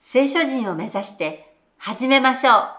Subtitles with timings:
[0.00, 2.78] 聖書人を目指して始めましょう。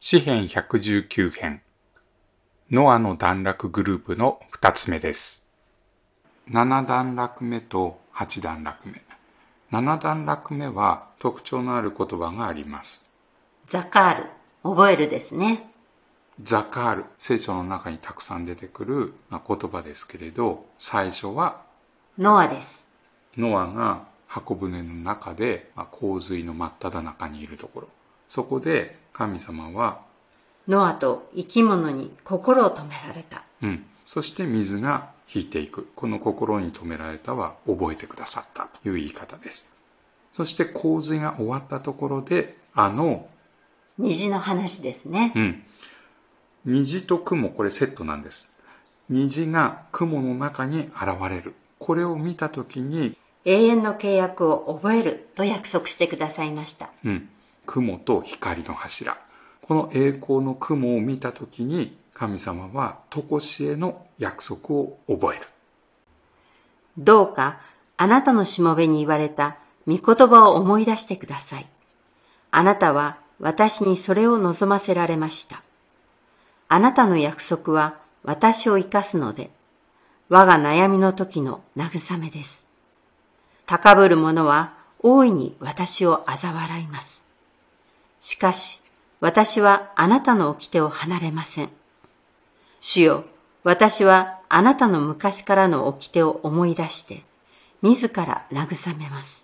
[0.00, 1.62] 詩編119編
[2.70, 5.50] ノアの段落グループの2つ目です
[6.50, 9.02] 7段落目と8段落目
[9.72, 13.14] 7段落目は特徴のある言葉があります
[13.68, 14.30] ザカール、
[14.62, 15.73] 覚えるですね。
[16.42, 21.62] ザカール聖書の中にたくさん出てくるまあ言葉ですけれど最初は
[22.18, 22.84] ノアです。
[23.36, 27.88] ノアが箱舟の中でまあ洪水の真っ只中にいるところ
[28.28, 30.00] そこで神様は
[30.66, 33.44] ノアと生き物に心を止められた。
[33.62, 33.84] うん。
[34.06, 35.88] そして水が引いていく。
[35.94, 39.76] この心に止められたは覚えてくださったという言い方です。
[40.32, 43.28] そして洪水が終わったところで、あの、
[43.98, 45.32] 虹の話ですね。
[45.36, 45.62] うん。
[46.66, 48.56] 虹と雲、これセットなんです。
[49.10, 51.54] 虹が雲の中に現れる。
[51.78, 56.90] これを見たときに、永遠の契約を覚えると約束してくださいました。
[57.04, 57.28] うん。
[57.66, 59.18] 雲と光の柱。
[59.62, 65.46] この栄光の雲を見たときに、神様は常しえの約束を覚える。
[66.96, 67.60] どうか
[67.96, 69.56] あなたのしもべに言われた
[69.86, 71.66] 御言葉を思い出してください。
[72.50, 75.62] あなたは私にそれを望ませられました。
[76.68, 79.50] あなたの約束は私を生かすので、
[80.28, 82.64] 我が悩みの時の慰めです。
[83.66, 87.22] 高ぶる者は大いに私を嘲笑います。
[88.20, 88.80] しかし、
[89.20, 91.70] 私はあなたの掟を離れません。
[92.80, 93.24] 主よ、
[93.62, 97.22] 私はあなたの昔からの掟を思い出して、
[97.82, 99.42] 自ら慰めます。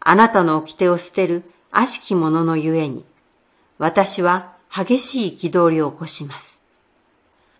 [0.00, 3.04] あなたの掟を捨てる悪しき者のゆえに、
[3.78, 6.60] 私は激しい憤りを起こします。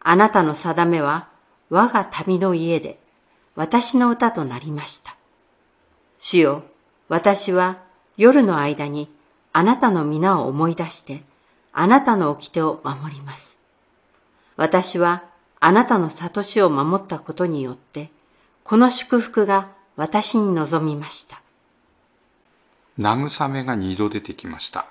[0.00, 1.28] あなたの定めは
[1.70, 2.98] 我が旅の家で
[3.54, 5.16] 私の歌となりました。
[6.20, 6.62] 主よ、
[7.08, 7.78] 私は
[8.16, 9.08] 夜の間に
[9.52, 11.22] あなたの皆を思い出して、
[11.72, 13.56] あなたの掟を守ります。
[14.56, 15.24] 私は
[15.60, 18.10] あなたの悟しを守ったことによって、
[18.64, 21.40] この祝福が私に望みました。
[22.98, 24.86] 慰めが二度出てきました。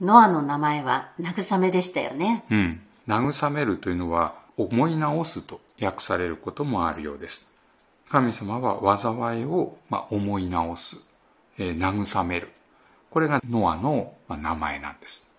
[0.00, 2.44] ノアの名前は慰めでしたよね。
[2.50, 2.80] うん。
[3.06, 7.52] 慰めるというのは思い直すと訳されることもあるようです。
[8.08, 11.04] 神様は災いを、まあ、思い直す、
[11.58, 12.50] えー慰める。
[13.10, 15.32] これがノアの、まあ名前なんです。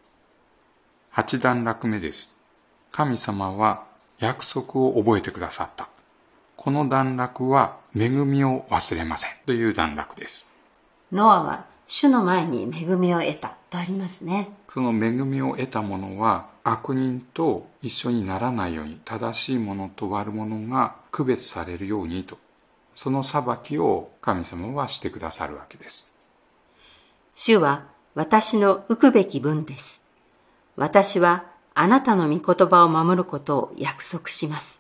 [1.12, 2.44] 八段落目です。
[2.92, 3.86] 神様は
[4.20, 5.90] 約束を覚えてくださった。
[6.56, 10.50] この段落は恵みを忘れませんという段落です。
[11.12, 14.50] ノアは主の前に恵みを得たとありますね。
[14.70, 22.38] その恵みを得た者は悪人と一緒にならないように正しいものと悪者が区別されるようにと
[22.96, 26.16] その裁きを神様はしてくださるわけです
[27.36, 27.84] 主は
[28.16, 30.00] 私の浮くべき分です。
[30.78, 31.44] 私は
[31.74, 34.80] あなたの御言葉を守ることを約束します。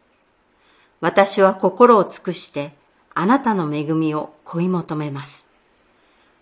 [1.01, 2.73] 私は心を尽くして
[3.13, 5.45] あなたの恵みを追い求めます。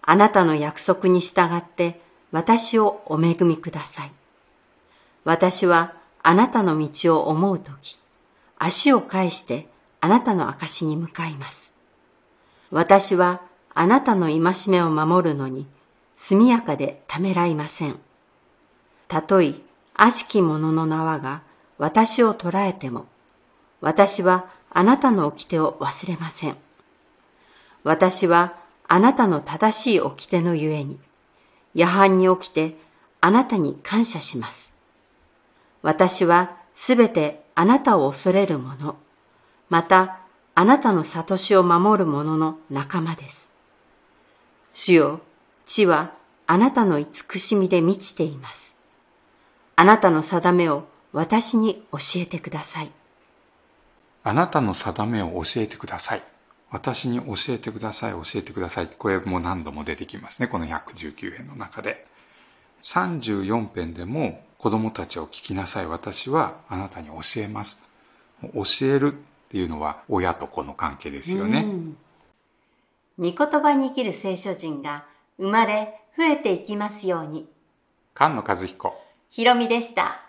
[0.03, 2.02] あなたの約束に従って
[2.33, 4.11] 私をお恵みください。
[5.23, 7.99] 私はあなたの道を思うとき、
[8.57, 9.67] 足を返して
[10.01, 11.71] あなたの証に向かいます。
[12.71, 13.41] 私は
[13.75, 14.39] あなたの戒
[14.69, 15.67] めを守るのに
[16.17, 17.99] 速やかでためらいません。
[19.07, 19.53] たとえ
[19.93, 21.43] 悪しき者の縄が
[21.77, 23.05] 私を捕らえても、
[23.79, 26.57] 私はあなたの掟を忘れません。
[27.83, 30.97] 私はあなたの正しい掟のゆえに、
[31.73, 32.75] 夜半に起きて
[33.21, 34.71] あなたに感謝します。
[35.81, 38.95] 私はすべてあなたを恐れる者、
[39.69, 40.19] また
[40.55, 43.47] あなたの悟しを守る者の仲間です。
[44.73, 45.21] 主よ、
[45.65, 46.13] 地は
[46.47, 48.73] あなたの慈しみで満ちています。
[49.75, 52.91] あなたの定めを私に教えてください。
[54.25, 56.23] あなたの定めを教えてください
[56.73, 58.87] 私に教えてください、教えてください。
[58.87, 62.07] これも何度も出てきますね、この119編の中で。
[62.81, 67.83] 34編でも子供たちを聞きなさい、私はあなたに教えます。
[68.41, 69.15] 教えるっ
[69.49, 71.63] ていうのは親と子の関係ですよね。
[73.19, 75.05] 御言葉に生きる聖書人が
[75.37, 77.47] 生まれ増えていきますように。
[78.15, 78.99] 菅野和彦。
[79.29, 80.21] ひろみでした。